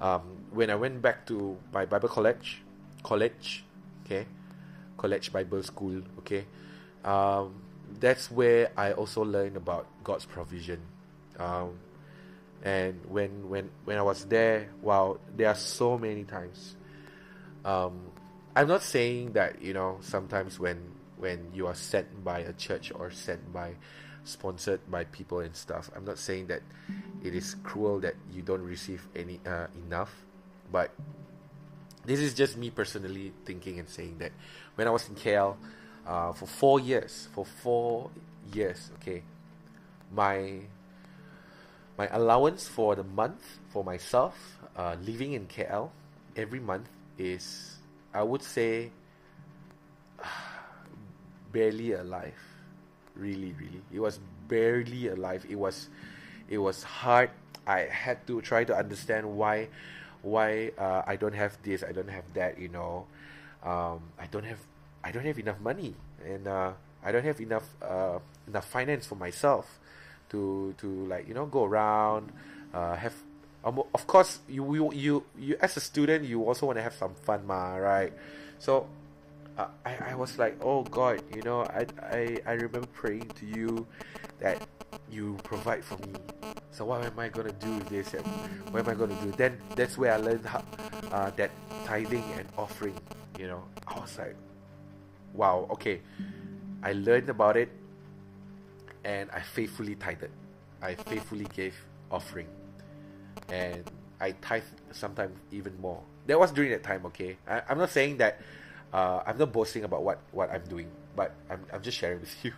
[0.00, 2.62] um, when I went back to my Bible college,
[3.02, 3.62] college,
[4.06, 4.26] okay,
[4.96, 6.46] college Bible school, okay,
[7.04, 7.61] um,
[8.00, 10.80] that's where I also learned about God's provision.
[11.38, 11.78] Um,
[12.62, 16.76] and when when when I was there, wow, there are so many times.
[17.64, 18.00] Um,
[18.54, 22.92] I'm not saying that you know sometimes when when you are sent by a church
[22.94, 23.74] or sent by
[24.24, 25.90] sponsored by people and stuff.
[25.96, 26.62] I'm not saying that
[27.22, 30.14] it is cruel that you don't receive any uh, enough,
[30.70, 30.90] but
[32.04, 34.32] this is just me personally thinking and saying that
[34.74, 35.56] when I was in KL,
[36.06, 37.28] uh, for four years.
[37.34, 38.10] For four
[38.52, 39.22] years, okay.
[40.10, 40.60] My
[41.98, 45.90] my allowance for the month for myself, uh, living in KL,
[46.36, 46.88] every month
[47.18, 47.76] is,
[48.14, 48.90] I would say,
[51.52, 52.34] barely alive.
[53.14, 55.44] Really, really, it was barely alive.
[55.48, 55.88] It was,
[56.48, 57.30] it was hard.
[57.66, 59.68] I had to try to understand why,
[60.22, 62.58] why uh, I don't have this, I don't have that.
[62.58, 63.06] You know,
[63.62, 64.58] um, I don't have
[65.04, 66.72] I don't have enough money and uh,
[67.04, 69.66] I don't have enough uh, enough finance for myself
[70.30, 72.32] to to like you know go around
[72.72, 73.14] uh, have
[73.64, 76.94] um, of course you, you you you as a student you also want to have
[76.94, 78.12] some fun ma right?
[78.58, 78.86] So
[79.58, 83.46] uh, I, I was like oh god you know I, I I remember praying to
[83.46, 83.86] you
[84.40, 84.66] that
[85.10, 86.12] you provide for me.
[86.70, 88.14] So what am I gonna do with this?
[88.14, 88.24] And
[88.72, 89.30] what am I gonna do?
[89.32, 90.64] Then that's where I learned how,
[91.10, 91.50] uh, that
[91.84, 92.96] tithing and offering
[93.38, 93.62] you know.
[93.86, 94.36] I was like
[95.34, 96.00] wow, okay,
[96.82, 97.70] I learned about it
[99.04, 100.30] and I faithfully tithed.
[100.80, 101.74] I faithfully gave
[102.10, 102.46] offering.
[103.48, 103.84] and
[104.20, 106.00] I tithe sometimes even more.
[106.26, 107.36] That was during that time, okay?
[107.48, 108.40] I, am not saying that
[108.92, 112.32] uh, I'm not boasting about what, what I'm doing, but I'm, I'm just sharing with
[112.44, 112.52] you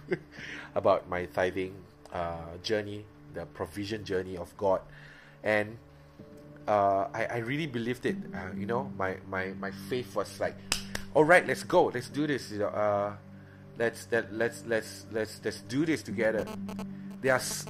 [0.75, 1.75] about my tithing
[2.13, 4.83] uh, journey, the provision journey of God.
[5.43, 5.79] And
[6.69, 8.17] uh, I, I really believed it.
[8.35, 10.57] Uh, you know, my, my, my faith was like,
[11.15, 12.53] all right, let's go, let's do this.
[12.53, 13.13] Uh,
[13.79, 16.47] let's that let's let's let's let's do this together.
[17.21, 17.67] There's,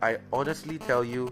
[0.00, 1.30] I honestly tell you,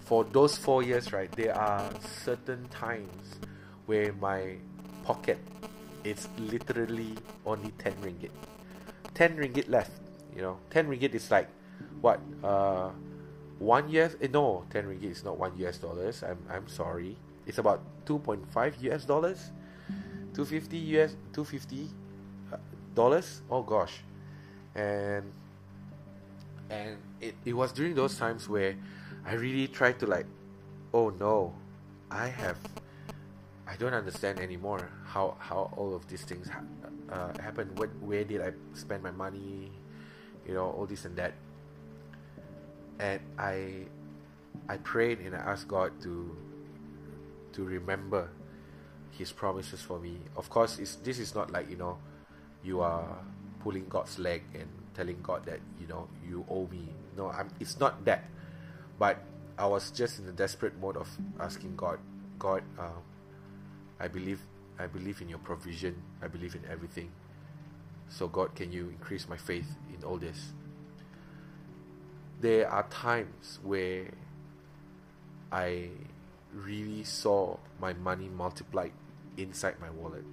[0.00, 1.90] for those four years, right, there are
[2.24, 3.40] certain times
[3.86, 4.56] where my
[5.04, 5.38] pocket
[6.04, 8.30] is literally only ten ringgit,
[9.14, 9.92] ten ringgit left.
[10.34, 11.48] You know, ten ringgit is like
[12.00, 12.90] what uh
[13.60, 17.58] one US eh, no 10 ringgit is not 1 US dollars I'm, I'm sorry it's
[17.58, 18.48] about 2.5
[18.90, 19.52] US dollars
[20.34, 21.88] 250 US 250
[22.52, 22.56] uh,
[22.94, 23.42] dollars?
[23.50, 24.00] Oh gosh.
[24.74, 25.32] And
[26.70, 28.76] and it, it was during those times where
[29.26, 30.26] I really tried to like
[30.94, 31.52] oh no
[32.10, 32.56] I have
[33.66, 36.66] I don't understand anymore how how all of these things ha-
[37.10, 39.70] uh, happen what where did I spend my money?
[40.46, 41.34] You know all this and that.
[42.98, 43.86] And I
[44.68, 46.36] I prayed and I asked God to
[47.52, 48.28] to remember
[49.12, 50.18] his promises for me.
[50.36, 51.98] Of course, this is not like, you know,
[52.62, 53.18] you are
[53.60, 56.88] pulling God's leg and telling God that, you know, you owe me.
[57.16, 58.24] No, I'm it's not that.
[58.98, 59.18] But
[59.58, 61.98] I was just in a desperate mode of asking God,
[62.38, 63.00] God, uh,
[63.98, 64.40] I believe
[64.78, 66.02] I believe in your provision.
[66.22, 67.10] I believe in everything.
[68.08, 70.52] So God, can you increase my faith in all this?
[72.40, 74.06] there are times where
[75.52, 75.88] I
[76.54, 78.92] really saw my money multiplied
[79.36, 80.24] inside my wallet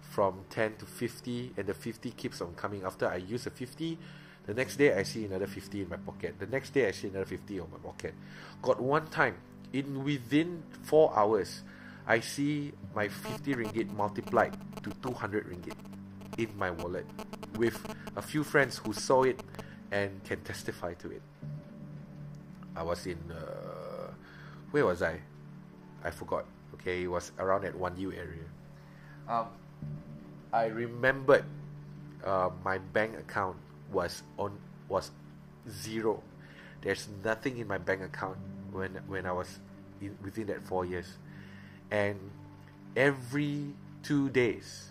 [0.00, 3.98] from 10 to 50 and the 50 keeps on coming after I use the 50
[4.46, 7.08] the next day I see another 50 in my pocket the next day I see
[7.08, 8.14] another 50 on my pocket
[8.62, 9.36] got one time
[9.72, 11.62] in within 4 hours
[12.06, 15.76] I see my 50 ringgit multiplied to 200 ringgit
[16.38, 17.06] in my wallet
[17.56, 17.78] with
[18.16, 19.40] a few friends who saw it
[19.92, 21.22] and can testify to it.
[22.74, 24.12] I was in uh,
[24.70, 25.20] where was I?
[26.04, 26.44] I forgot.
[26.74, 28.46] Okay, it was around that one U area.
[29.28, 29.46] Um,
[30.52, 31.44] I remembered
[32.24, 33.56] uh, my bank account
[33.92, 34.56] was on
[34.88, 35.10] was
[35.68, 36.22] zero.
[36.82, 38.38] There's nothing in my bank account
[38.72, 39.60] when when I was
[40.00, 41.06] in, within that four years,
[41.90, 42.18] and
[42.96, 44.88] every two days,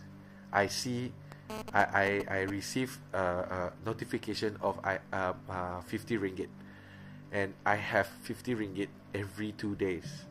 [0.54, 1.12] I see
[1.74, 6.50] I I, I received a, a notification of I uh, uh, 50 ringgit,
[7.32, 10.29] and I have 50 ringgit every two days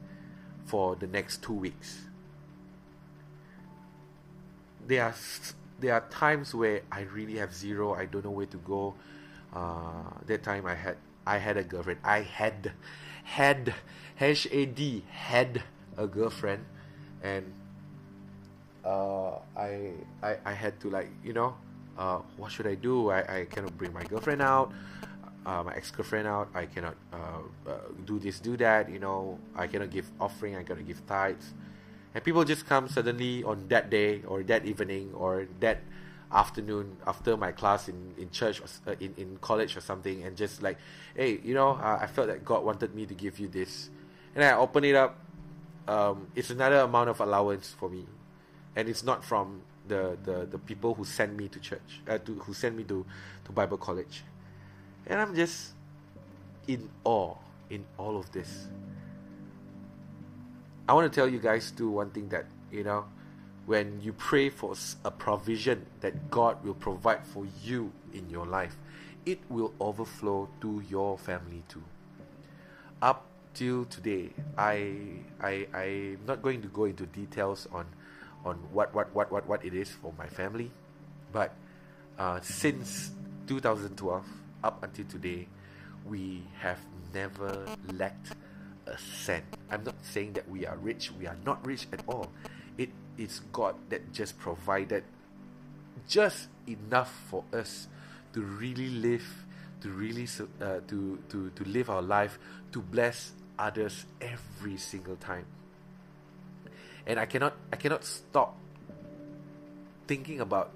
[0.68, 2.04] for the next two weeks.
[4.86, 5.14] There are
[5.80, 7.94] there are times where I really have zero.
[7.94, 8.94] I don't know where to go.
[9.52, 12.00] Uh, that time I had I had a girlfriend.
[12.04, 12.72] I had
[13.24, 13.74] had
[14.20, 15.62] H A D had
[15.96, 16.64] a girlfriend,
[17.22, 17.44] and
[18.84, 21.56] uh, I, I I had to like you know
[21.96, 23.10] uh, what should I do?
[23.10, 24.72] I, I cannot bring my girlfriend out,
[25.48, 26.48] uh, my ex girlfriend out.
[26.54, 27.16] I cannot uh,
[27.64, 27.72] uh,
[28.04, 28.90] do this, do that.
[28.90, 30.56] You know, I cannot give offering.
[30.56, 31.54] I cannot give tithes,
[32.14, 35.80] and people just come suddenly on that day or that evening or that
[36.30, 40.36] afternoon after my class in in church or, uh, in in college or something, and
[40.36, 40.76] just like,
[41.16, 43.88] hey, you know, I felt that God wanted me to give you this,
[44.34, 45.16] and I open it up.
[45.88, 48.04] Um, it's another amount of allowance for me
[48.78, 52.34] and it's not from the, the, the people who send me to church, uh, to,
[52.34, 53.04] who send me to,
[53.44, 54.22] to Bible college.
[55.08, 55.72] And I'm just
[56.66, 57.34] in awe
[57.70, 58.68] in all of this.
[60.88, 63.04] I want to tell you guys too one thing that, you know,
[63.66, 68.76] when you pray for a provision that God will provide for you in your life,
[69.26, 71.82] it will overflow to your family too.
[73.02, 77.84] Up till today, I I I'm not going to go into details on
[78.44, 80.70] on what what what what what it is for my family,
[81.32, 81.52] but
[82.18, 83.10] uh, since
[83.46, 84.24] 2012
[84.62, 85.48] up until today,
[86.06, 86.78] we have
[87.12, 88.32] never lacked
[88.86, 89.44] a cent.
[89.70, 91.12] I'm not saying that we are rich.
[91.18, 92.32] We are not rich at all.
[92.76, 95.04] It is God that just provided
[96.08, 97.88] just enough for us
[98.32, 99.26] to really live,
[99.82, 100.28] to really
[100.60, 102.38] uh, to to to live our life,
[102.72, 105.44] to bless others every single time
[107.08, 108.54] and I cannot I cannot stop
[110.06, 110.70] thinking about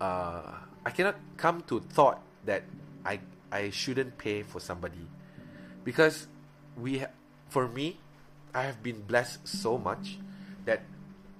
[0.00, 2.62] uh, I cannot come to thought that
[3.04, 3.20] I
[3.50, 5.08] I shouldn't pay for somebody.
[5.84, 6.26] Because
[6.76, 7.04] we
[7.48, 7.98] for me
[8.52, 10.18] I have been blessed so much
[10.64, 10.82] that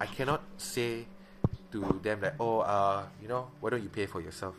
[0.01, 1.05] I cannot say
[1.71, 4.55] to them that oh uh you know why don't you pay for yourself?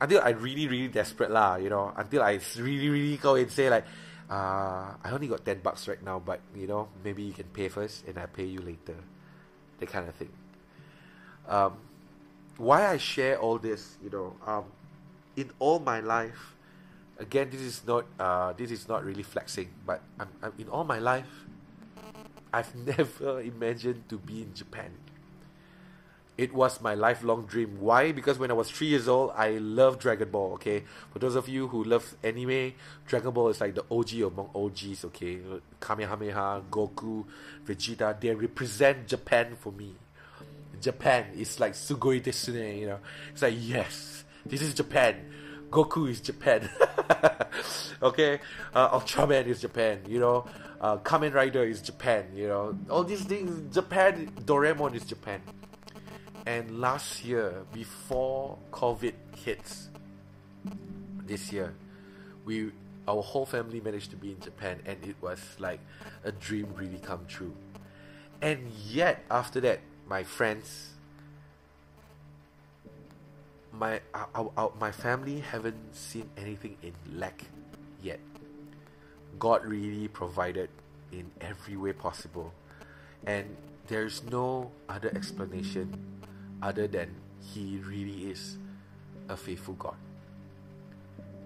[0.00, 1.92] Until I really really desperate lah you know.
[1.96, 3.84] Until I really really go and say like
[4.28, 7.68] uh, I only got ten bucks right now, but you know maybe you can pay
[7.68, 8.96] first and I pay you later,
[9.78, 10.32] that kind of thing.
[11.48, 11.76] Um,
[12.58, 14.64] why I share all this, you know, um,
[15.36, 16.54] in all my life,
[17.18, 20.84] again, this is not uh, this is not really flexing, but I'm, I'm in all
[20.84, 21.28] my life,
[22.52, 24.90] I've never imagined to be in Japan.
[26.36, 27.76] It was my lifelong dream.
[27.78, 28.10] Why?
[28.10, 30.54] Because when I was three years old, I loved Dragon Ball.
[30.54, 32.72] Okay, for those of you who love anime,
[33.06, 35.04] Dragon Ball is like the OG among OGs.
[35.06, 35.38] Okay,
[35.80, 37.24] Kamehameha, Goku,
[37.64, 39.94] Vegeta, they represent Japan for me.
[40.80, 42.98] Japan is like Sugoi Desune, you know.
[43.32, 45.16] It's like yes, this is Japan.
[45.70, 46.68] Goku is Japan.
[48.02, 48.38] okay,
[48.74, 50.00] uh, Ultraman is Japan.
[50.06, 50.46] You know,
[50.80, 52.26] uh, Kamen Rider is Japan.
[52.34, 53.74] You know, all these things.
[53.74, 54.30] Japan.
[54.44, 55.40] Doraemon is Japan.
[56.46, 59.88] And last year, before COVID hits,
[61.26, 61.74] this year,
[62.44, 62.70] we
[63.08, 65.80] our whole family managed to be in Japan, and it was like
[66.24, 67.54] a dream really come true.
[68.40, 70.90] And yet, after that, my friends,
[73.72, 77.44] my our, our, my family haven't seen anything in lack
[78.02, 78.20] yet.
[79.38, 80.70] God really provided
[81.12, 82.52] in every way possible,
[83.26, 83.56] and
[83.88, 85.92] there's no other explanation
[86.62, 88.56] other than He really is
[89.28, 89.96] a faithful God.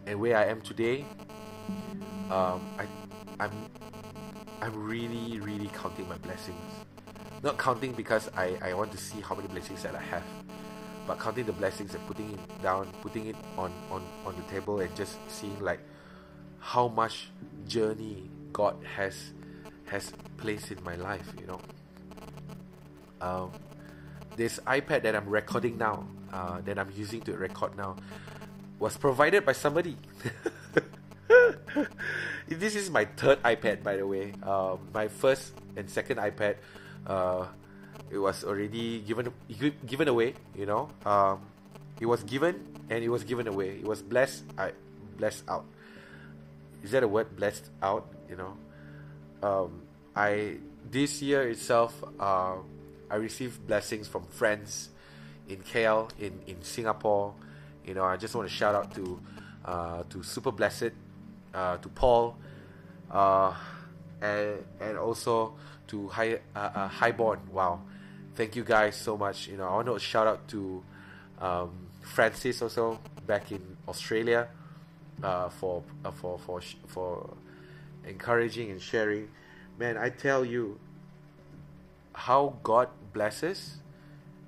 [0.07, 1.05] And where I am today,
[2.31, 2.87] um, I,
[3.41, 3.53] I'm,
[4.61, 6.88] I'm really, really counting my blessings.
[7.43, 10.25] Not counting because I, I want to see how many blessings that I have,
[11.07, 14.81] but counting the blessings and putting it down, putting it on, on, on the table
[14.81, 15.81] and just seeing like
[16.59, 17.29] how much
[17.67, 19.33] journey God has
[19.87, 21.61] has placed in my life, you know.
[23.21, 23.53] Um,
[24.37, 27.97] this iPad that I'm recording now, uh, that I'm using to record now,
[28.79, 29.97] was provided by somebody.
[32.49, 34.33] this is my third iPad, by the way.
[34.43, 36.57] Um, my first and second iPad,
[37.07, 37.47] uh,
[38.11, 39.33] it was already given
[39.87, 40.35] given away.
[40.57, 41.41] You know, um,
[42.01, 43.79] it was given and it was given away.
[43.81, 44.45] It was blessed.
[44.57, 44.73] I
[45.17, 45.65] blessed out.
[46.83, 47.37] Is that a word?
[47.37, 48.07] Blessed out.
[48.29, 48.57] You know,
[49.43, 49.83] um,
[50.15, 50.57] I
[50.91, 52.03] this year itself.
[52.19, 52.57] Uh,
[53.11, 54.91] I received blessings from friends
[55.49, 57.35] in KL, in, in Singapore.
[57.87, 59.21] You know, I just want to shout out to
[59.65, 60.93] uh, to Super Blessed,
[61.55, 62.37] uh, to Paul,
[63.11, 63.55] uh,
[64.21, 65.55] and and also
[65.89, 67.41] to High uh, uh, Highborn.
[67.53, 67.81] Wow,
[68.35, 69.49] thank you guys so much.
[69.49, 70.83] You know, I want to shout out to
[71.41, 71.71] um,
[72.03, 74.49] Francis also back in Australia
[75.23, 77.37] uh, for uh, for for for
[78.07, 79.29] encouraging and sharing.
[79.79, 80.79] Man, I tell you,
[82.13, 83.79] how God blesses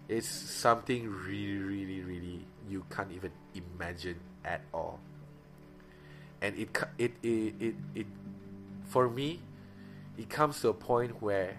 [0.08, 4.98] is something really, really, really you can't even imagine at all.
[6.42, 8.06] And it, it, it, it, it,
[8.86, 9.40] for me,
[10.20, 11.56] it comes to a point where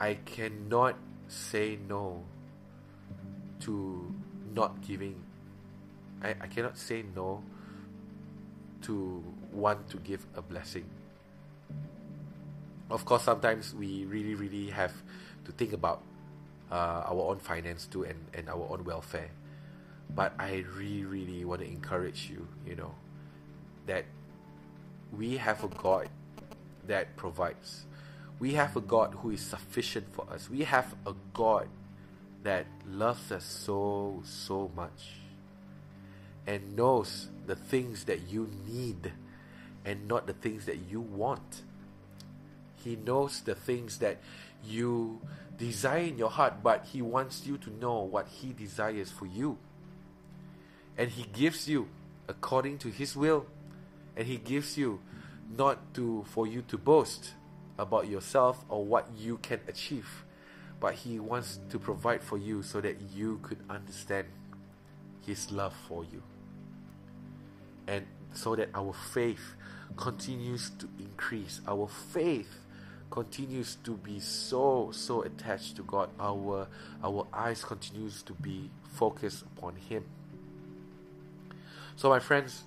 [0.00, 0.96] I cannot
[1.28, 2.24] say no
[3.60, 4.14] to
[4.54, 5.16] not giving.
[6.22, 7.42] I, I cannot say no
[8.82, 10.86] to want to give a blessing.
[12.88, 14.94] Of course, sometimes we really, really have
[15.44, 16.00] to think about
[16.72, 19.28] uh, our own finance too and, and our own welfare.
[20.14, 22.94] But I really, really want to encourage you, you know,
[23.86, 24.06] that
[25.12, 26.08] we have a God
[26.88, 27.84] that provides.
[28.38, 30.50] We have a God who is sufficient for us.
[30.50, 31.68] We have a God
[32.44, 35.14] that loves us so, so much
[36.46, 39.12] and knows the things that you need
[39.84, 41.62] and not the things that you want.
[42.84, 44.18] He knows the things that
[44.64, 45.20] you
[45.56, 49.58] desire in your heart, but He wants you to know what He desires for you.
[50.96, 51.88] And He gives you
[52.28, 53.46] according to His will.
[54.16, 55.00] And He gives you
[55.56, 57.32] not to for you to boast
[57.78, 60.24] about yourself or what you can achieve,
[60.80, 64.26] but He wants to provide for you so that you could understand
[65.24, 66.22] His love for you.
[67.86, 69.54] And so that our faith
[69.96, 71.60] continues to increase.
[71.66, 72.66] Our faith
[73.10, 76.10] continues to be so so attached to God.
[76.20, 76.68] Our
[77.02, 80.04] our eyes continues to be focused upon Him.
[81.96, 82.64] So my friends,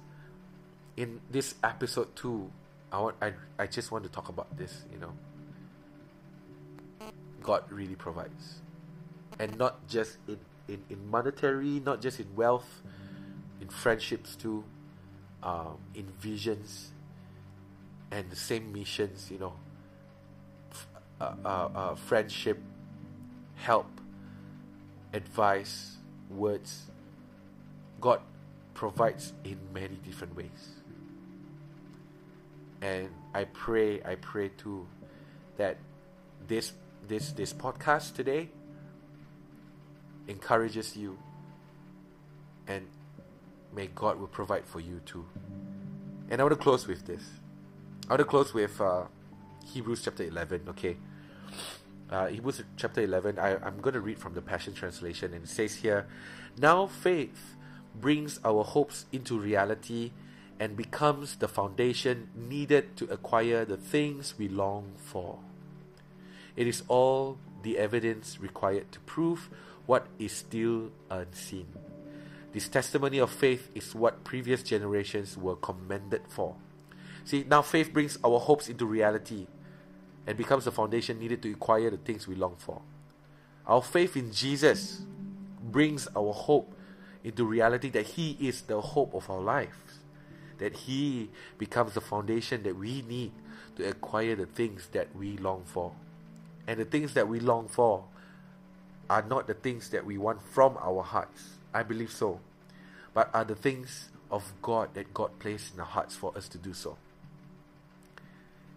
[0.97, 2.51] in this episode two,
[2.91, 5.13] I want I, I just want to talk about this, you know.
[7.41, 8.61] God really provides.
[9.39, 10.37] And not just in,
[10.67, 12.81] in, in monetary, not just in wealth,
[13.59, 14.63] in friendships too,
[15.41, 16.91] um, in visions,
[18.11, 19.53] and the same missions, you know
[21.21, 22.59] uh, uh, uh, friendship,
[23.55, 23.85] help,
[25.13, 25.97] advice,
[26.31, 26.87] words.
[27.99, 28.21] God
[28.73, 30.80] provides in many different ways.
[32.81, 34.87] And I pray, I pray too
[35.57, 35.77] that
[36.47, 36.73] this
[37.07, 38.49] this this podcast today
[40.27, 41.17] encourages you
[42.67, 42.87] and
[43.73, 45.25] may God will provide for you too.
[46.29, 47.23] And I want to close with this.
[48.07, 49.03] I want to close with uh,
[49.65, 50.97] Hebrews chapter 11, okay?
[52.09, 55.49] Uh, Hebrews chapter 11, I, I'm going to read from the Passion Translation, and it
[55.49, 56.07] says here
[56.57, 57.55] Now faith
[57.99, 60.11] brings our hopes into reality
[60.61, 65.39] and becomes the foundation needed to acquire the things we long for.
[66.55, 69.49] It is all the evidence required to prove
[69.87, 71.65] what is still unseen.
[72.53, 76.55] This testimony of faith is what previous generations were commended for.
[77.25, 79.47] See, now faith brings our hopes into reality
[80.27, 82.83] and becomes the foundation needed to acquire the things we long for.
[83.65, 85.01] Our faith in Jesus
[85.59, 86.71] brings our hope
[87.23, 90.00] into reality that He is the hope of our lives,
[90.61, 93.31] that He becomes the foundation that we need
[93.75, 95.91] to acquire the things that we long for.
[96.67, 98.05] And the things that we long for
[99.09, 101.55] are not the things that we want from our hearts.
[101.73, 102.39] I believe so.
[103.13, 106.57] But are the things of God that God placed in our hearts for us to
[106.57, 106.97] do so.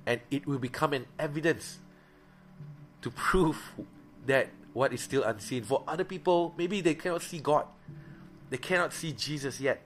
[0.06, 1.78] And it will become an evidence
[3.02, 3.74] to prove
[4.26, 5.64] that what is still unseen.
[5.64, 7.66] For other people, maybe they cannot see God.
[8.50, 9.82] They cannot see Jesus yet.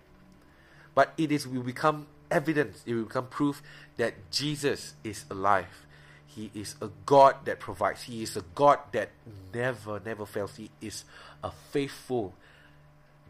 [0.99, 3.62] But it is will become evidence, it will become proof
[3.99, 5.86] that Jesus is alive.
[6.26, 8.03] He is a God that provides.
[8.03, 9.11] He is a God that
[9.55, 10.57] never, never fails.
[10.57, 11.05] He is
[11.44, 12.34] a faithful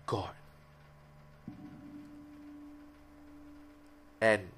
[0.07, 0.31] God.
[4.23, 4.49] And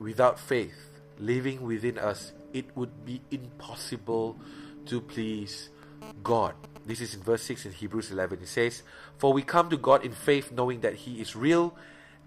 [0.00, 0.74] without faith
[1.20, 4.36] living within us, it would be impossible
[4.86, 5.68] to please
[6.24, 6.54] God.
[6.84, 8.40] This is in verse 6 in Hebrews 11.
[8.42, 8.82] It says,
[9.16, 11.76] For we come to God in faith, knowing that He is real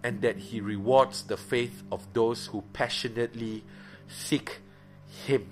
[0.06, 3.64] and that He rewards the faith of those who passionately
[4.08, 4.60] seek
[5.26, 5.48] Him.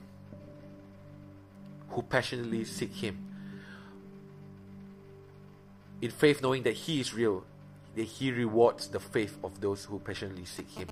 [1.90, 3.18] Who passionately seek Him.
[6.04, 7.46] In faith, knowing that He is real,
[7.96, 10.90] that He rewards the faith of those who passionately seek Him.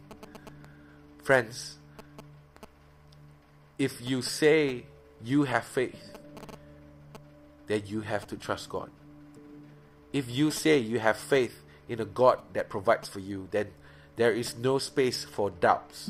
[1.22, 1.78] Friends,
[3.78, 4.86] if you say
[5.24, 6.18] you have faith,
[7.68, 8.89] then you have to trust God.
[10.12, 11.62] If you say you have faith
[11.92, 13.68] in a God that provides for you, then
[14.16, 16.10] there is no space for doubts.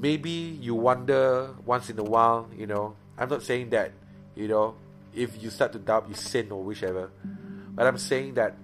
[0.00, 2.96] Maybe you wonder once in a while, you know.
[3.16, 3.92] I'm not saying that,
[4.34, 4.74] you know,
[5.14, 7.10] if you start to doubt, you sin or whichever.
[7.74, 8.56] But I'm saying that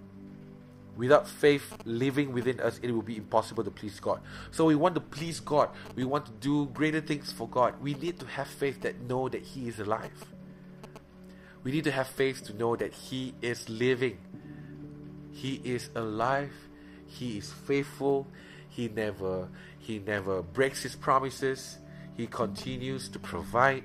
[0.96, 4.20] without faith living within us, it will be impossible to please God.
[4.50, 5.70] So we want to please God.
[5.94, 7.80] We want to do greater things for God.
[7.80, 10.26] We need to have faith that know that He is alive.
[11.62, 14.18] We need to have faith to know that He is living.
[15.32, 16.52] He is alive.
[17.06, 18.26] He is faithful.
[18.68, 21.78] He never he never breaks his promises.
[22.16, 23.82] He continues to provide.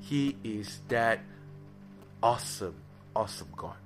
[0.00, 1.20] He is that
[2.22, 2.76] awesome,
[3.14, 3.76] awesome God.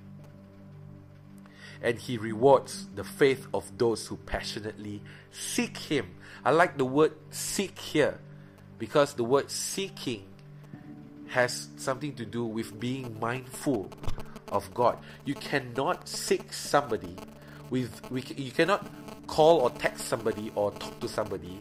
[1.83, 6.15] And he rewards the faith of those who passionately seek him.
[6.45, 8.19] I like the word seek here
[8.79, 10.25] because the word seeking
[11.29, 13.91] has something to do with being mindful
[14.53, 14.99] of God.
[15.25, 17.17] You cannot seek somebody
[17.71, 18.87] with we, you cannot
[19.27, 21.61] call or text somebody or talk to somebody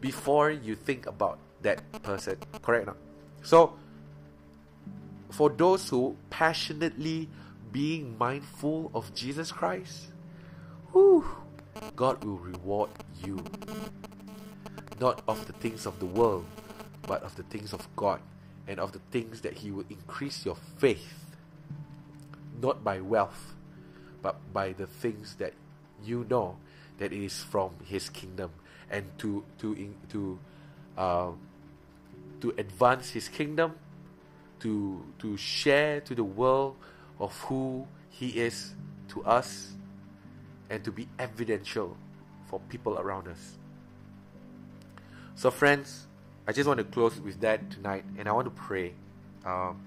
[0.00, 2.36] before you think about that person.
[2.62, 2.96] Correct now?
[3.42, 3.74] So
[5.30, 7.28] for those who passionately
[7.72, 10.12] being mindful of Jesus Christ,
[10.92, 11.24] whew,
[11.96, 12.90] God will reward
[13.24, 13.42] you.
[15.00, 16.44] Not of the things of the world,
[17.06, 18.20] but of the things of God
[18.68, 21.21] and of the things that He will increase your faith,
[22.62, 23.54] not by wealth,
[24.22, 25.52] but by the things that
[26.04, 26.56] you know
[26.98, 28.50] that is from His kingdom,
[28.90, 30.38] and to to to
[30.96, 31.38] um,
[32.40, 33.74] to advance His kingdom,
[34.60, 36.76] to to share to the world
[37.18, 38.74] of who He is
[39.08, 39.72] to us,
[40.70, 41.96] and to be evidential
[42.46, 43.58] for people around us.
[45.34, 46.06] So, friends
[46.46, 48.94] I just want to close with that tonight, and I want to pray.
[49.46, 49.80] Um,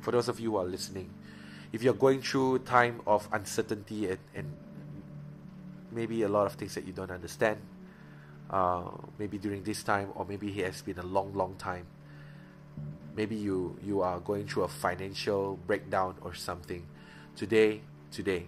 [0.00, 1.10] for those of you who are listening,
[1.72, 4.52] if you're going through time of uncertainty and, and
[5.92, 7.58] maybe a lot of things that you don't understand,
[8.50, 8.84] uh,
[9.18, 11.86] maybe during this time, or maybe it has been a long, long time.
[13.16, 16.86] Maybe you you are going through a financial breakdown or something.
[17.36, 18.46] Today, today,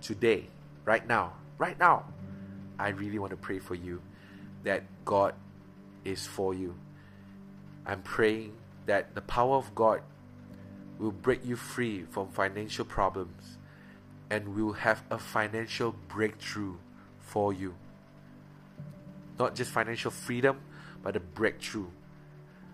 [0.00, 0.46] today,
[0.84, 2.04] right now, right now,
[2.78, 4.00] I really want to pray for you
[4.64, 5.34] that God
[6.04, 6.74] is for you.
[7.84, 8.52] I'm praying
[8.86, 10.02] that the power of God
[10.98, 13.58] will break you free from financial problems
[14.30, 16.74] and will have a financial breakthrough
[17.20, 17.74] for you.
[19.38, 20.58] Not just financial freedom,
[21.02, 21.86] but a breakthrough.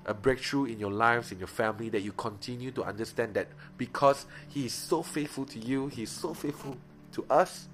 [0.07, 4.27] A breakthrough in your lives, in your family, that you continue to understand that because
[4.49, 6.77] He is so faithful to you, He is so faithful
[7.13, 7.69] to us,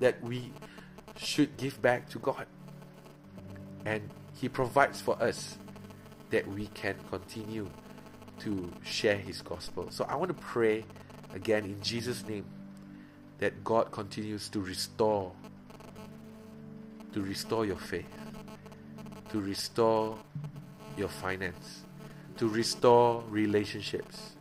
[0.00, 0.52] that we
[1.16, 2.46] should give back to God.
[3.84, 4.02] And
[4.34, 5.56] He provides for us
[6.30, 7.70] that we can continue
[8.40, 9.88] to share His gospel.
[9.90, 10.84] So I want to pray
[11.34, 12.44] again in Jesus' name
[13.38, 15.32] that God continues to restore
[17.16, 18.04] to restore your faith,
[19.30, 20.18] to restore
[20.98, 21.82] your finance,
[22.36, 24.32] to restore relationships,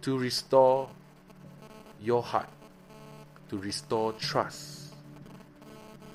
[0.00, 0.88] to restore
[2.00, 2.48] your heart,
[3.50, 4.94] to restore trust,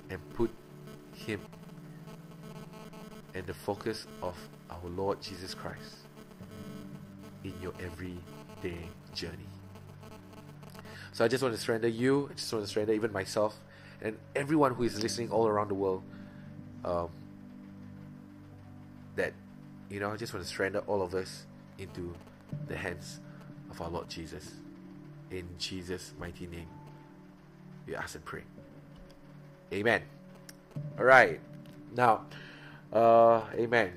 [0.09, 0.49] and put
[1.13, 1.39] Him
[3.35, 4.35] and the focus of
[4.71, 5.98] our Lord Jesus Christ
[7.43, 9.47] in your everyday journey.
[11.11, 13.59] So I just want to surrender you, I just want to surrender even myself
[14.01, 16.03] and everyone who is listening all around the world
[16.85, 17.09] um,
[19.15, 19.33] that
[19.89, 21.45] you know I just want to surrender all of us
[21.77, 22.13] into
[22.67, 23.19] the hands
[23.69, 24.53] of our Lord Jesus.
[25.31, 26.67] In Jesus mighty name
[27.85, 28.43] we ask and pray.
[29.73, 30.01] Amen.
[30.97, 31.39] All right.
[31.95, 32.25] Now
[32.93, 33.93] uh, amen.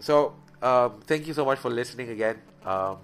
[0.00, 2.98] So um, thank you so much for listening again um,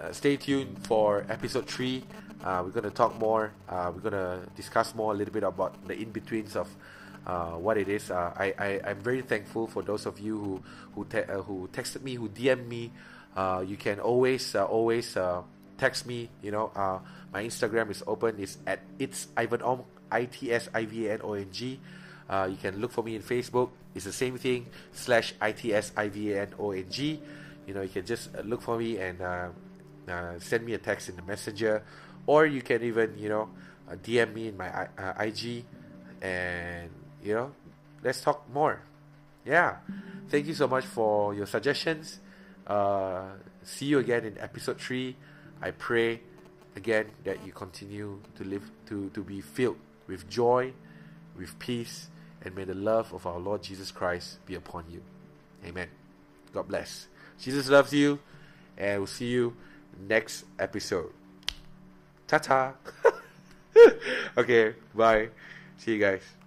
[0.00, 2.02] uh, stay tuned for episode 3
[2.42, 3.52] uh, we're going to talk more.
[3.68, 6.68] Uh, we're going to discuss more a little bit about the in betweens of
[7.26, 8.10] uh, what it is.
[8.10, 10.62] Uh, I, I I'm very thankful for those of you who
[10.94, 12.90] who te- uh, who texted me, who DM me.
[13.66, 15.16] You can always always
[15.78, 16.30] text me.
[16.42, 16.72] You know,
[17.32, 18.36] my Instagram is open.
[18.38, 21.78] It's at it's Ivan Ong I T S I V A N O N G.
[22.50, 23.70] you can look for me in Facebook.
[23.94, 27.20] It's the same thing slash I T S I V A N O N G.
[27.66, 29.18] You know, you can just look for me and
[30.42, 31.84] send me a text in the messenger
[32.26, 33.48] or you can even you know
[33.90, 35.64] uh, DM me in my uh, IG
[36.20, 36.90] and
[37.22, 37.52] you know
[38.02, 38.80] let's talk more.
[39.44, 39.76] Yeah,
[40.28, 42.20] thank you so much for your suggestions.
[42.66, 43.24] Uh,
[43.64, 45.16] see you again in episode three.
[45.60, 46.20] I pray
[46.76, 50.72] again that you continue to live to to be filled with joy,
[51.36, 52.08] with peace,
[52.44, 55.02] and may the love of our Lord Jesus Christ be upon you.
[55.64, 55.88] Amen.
[56.52, 57.06] God bless.
[57.40, 58.18] Jesus loves you,
[58.76, 59.56] and we'll see you
[60.08, 61.12] next episode.
[62.26, 62.74] Ta ta.
[64.36, 65.28] okay, bye.
[65.78, 66.41] See you guys.